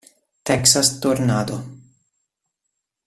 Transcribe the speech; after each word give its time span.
Texas 0.43 0.97
Tornado 0.97 1.61